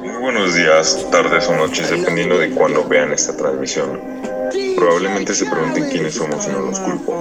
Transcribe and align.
Muy 0.00 0.16
buenos 0.20 0.54
días, 0.54 1.06
tardes 1.10 1.48
o 1.48 1.56
noches, 1.56 1.90
dependiendo 1.90 2.38
de 2.38 2.50
cuándo 2.50 2.84
vean 2.86 3.12
esta 3.12 3.36
transmisión. 3.36 4.00
Probablemente 4.76 5.34
se 5.34 5.46
pregunten 5.46 5.88
quiénes 5.90 6.14
somos 6.14 6.46
y 6.46 6.50
no 6.50 6.60
los 6.60 6.78
culpo. 6.80 7.14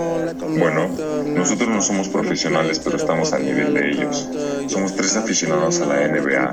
Bueno, 0.57 0.89
nosotros 1.25 1.70
no 1.70 1.81
somos 1.81 2.09
profesionales, 2.09 2.79
pero 2.84 2.97
estamos 2.97 3.34
al 3.34 3.46
nivel 3.46 3.73
de 3.73 3.91
ellos. 3.91 4.29
Somos 4.68 4.96
tres 4.96 5.15
aficionados 5.15 5.79
a 5.82 5.86
la 5.86 6.07
NBA. 6.07 6.52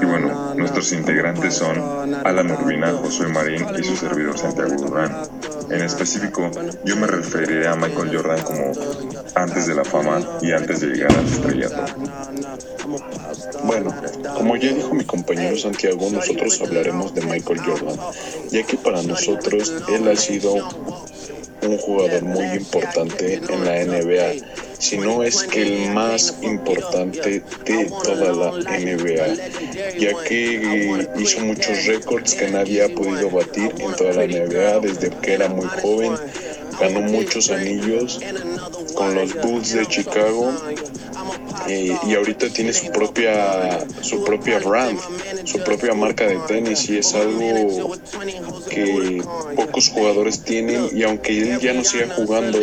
Y 0.00 0.04
bueno, 0.04 0.54
nuestros 0.54 0.92
integrantes 0.92 1.54
son 1.54 1.78
Alan 2.24 2.50
Urbina, 2.50 2.92
Josué 2.92 3.28
Marín 3.28 3.66
y 3.78 3.84
su 3.84 3.96
servidor 3.96 4.38
Santiago 4.38 4.74
Durán. 4.76 5.22
En 5.70 5.82
específico, 5.82 6.50
yo 6.84 6.96
me 6.96 7.06
referiré 7.06 7.66
a 7.66 7.76
Michael 7.76 8.14
Jordan 8.14 8.42
como 8.42 8.72
antes 9.34 9.66
de 9.66 9.74
la 9.74 9.84
fama 9.84 10.20
y 10.42 10.52
antes 10.52 10.80
de 10.80 10.88
llegar 10.88 11.12
al 11.16 11.24
estrellato. 11.24 11.84
Bueno, 13.64 13.94
como 14.34 14.56
ya 14.56 14.72
dijo 14.72 14.94
mi 14.94 15.04
compañero 15.04 15.56
Santiago, 15.56 16.08
nosotros 16.10 16.60
hablaremos 16.60 17.14
de 17.14 17.22
Michael 17.22 17.60
Jordan, 17.60 17.96
ya 18.50 18.62
que 18.64 18.76
para 18.76 19.02
nosotros 19.02 19.72
él 19.88 20.08
ha 20.08 20.16
sido 20.16 20.54
un 21.62 21.78
jugador 21.78 22.22
muy 22.22 22.46
importante 22.56 23.34
en 23.34 23.64
la 23.64 23.84
NBA, 23.84 24.44
si 24.78 24.98
no 24.98 25.22
es 25.22 25.44
que 25.44 25.62
el 25.62 25.92
más 25.92 26.34
importante 26.42 27.42
de 27.64 27.84
toda 28.02 28.32
la 28.32 28.78
NBA, 28.78 29.34
ya 29.96 30.24
que 30.24 31.00
hizo 31.18 31.40
muchos 31.40 31.86
récords 31.86 32.34
que 32.34 32.50
nadie 32.50 32.84
ha 32.84 32.88
podido 32.88 33.30
batir 33.30 33.72
en 33.78 33.94
toda 33.94 34.12
la 34.12 34.26
NBA 34.26 34.80
desde 34.80 35.10
que 35.10 35.34
era 35.34 35.48
muy 35.48 35.66
joven, 35.80 36.14
ganó 36.80 37.00
muchos 37.02 37.50
anillos 37.50 38.18
con 38.94 39.14
los 39.14 39.32
Bulls 39.34 39.72
de 39.72 39.86
Chicago 39.86 40.52
eh, 41.68 41.96
y 42.06 42.14
ahorita 42.14 42.48
tiene 42.48 42.72
su 42.72 42.90
propia 42.90 43.86
su 44.00 44.24
propia 44.24 44.58
brand, 44.58 44.98
su 45.44 45.58
propia 45.58 45.94
marca 45.94 46.26
de 46.26 46.38
tenis 46.48 46.88
y 46.88 46.98
es 46.98 47.14
algo 47.14 47.92
que 48.68 49.22
pocos 49.56 49.88
jugadores 49.88 50.42
tienen 50.42 50.88
y 50.92 51.02
aunque 51.02 51.38
él 51.38 51.58
ya 51.60 51.72
no 51.72 51.84
siga 51.84 52.08
jugando, 52.14 52.60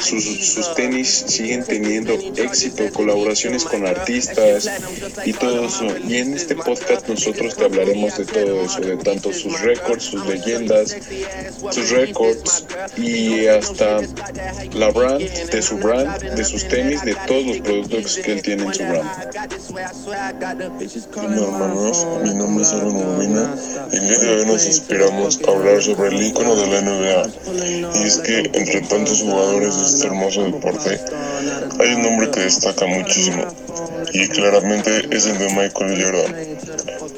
sus, 0.00 0.24
sus 0.24 0.74
tenis 0.74 1.24
siguen 1.26 1.64
teniendo 1.64 2.14
éxito, 2.36 2.84
colaboraciones 2.92 3.64
con 3.64 3.86
artistas 3.86 4.70
y 5.24 5.32
todo 5.32 5.66
eso. 5.66 5.86
Y 6.06 6.16
en 6.18 6.34
este 6.34 6.54
podcast 6.56 7.08
nosotros 7.08 7.56
te 7.56 7.64
hablaremos 7.64 8.16
de 8.18 8.24
todo 8.24 8.62
eso, 8.62 8.80
de 8.80 8.96
tanto 8.96 9.32
sus 9.32 9.60
récords, 9.60 10.04
sus 10.04 10.26
leyendas, 10.26 10.96
sus 11.70 11.90
récords 11.90 12.66
y 12.96 13.46
hasta 13.46 14.00
la 14.74 14.90
brand, 14.90 15.22
de 15.22 15.62
su 15.62 15.76
brand, 15.78 16.20
de 16.22 16.44
sus 16.44 16.66
tenis, 16.68 17.02
de 17.02 17.14
todos 17.26 17.46
los 17.46 17.58
productos 17.58 18.18
que 18.18 18.32
él 18.32 18.42
tiene 18.42 18.51
en 18.52 18.74
su 18.74 18.82
brand. 18.82 19.10
Hola 21.16 21.36
hermanos, 21.36 22.06
mi 22.22 22.34
nombre 22.34 22.64
es 22.64 22.72
Aaron 22.72 22.96
Urbina 22.96 23.54
y 23.92 23.96
el 23.96 24.08
día 24.08 24.18
de 24.18 24.34
hoy 24.34 24.46
nos 24.46 24.66
inspiramos 24.66 25.40
a 25.46 25.50
hablar 25.50 25.82
sobre 25.82 26.08
el 26.08 26.22
ícono 26.22 26.54
de 26.56 26.66
la 26.66 26.80
NBA. 26.82 27.30
Y 27.94 28.06
es 28.06 28.18
que 28.18 28.38
entre 28.52 28.82
tantos 28.82 29.22
jugadores 29.22 29.76
de 29.76 29.86
este 29.86 30.06
hermoso 30.06 30.44
deporte, 30.44 31.00
hay 31.80 31.94
un 31.94 32.02
nombre 32.02 32.30
que 32.30 32.40
destaca 32.40 32.86
muchísimo 32.86 33.46
y 34.12 34.28
claramente 34.28 35.06
es 35.10 35.26
el 35.26 35.38
de 35.38 35.48
Michael 35.48 36.02
Jordan. 36.02 36.34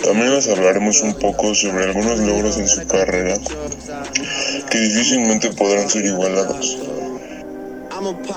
También 0.04 0.34
les 0.34 0.48
hablaremos 0.48 1.00
un 1.02 1.14
poco 1.14 1.54
sobre 1.54 1.84
algunos 1.84 2.18
logros 2.20 2.58
en 2.58 2.68
su 2.68 2.86
carrera 2.86 3.36
que 4.70 4.78
difícilmente 4.78 5.50
podrán 5.50 5.88
ser 5.88 6.04
igualados. 6.04 6.78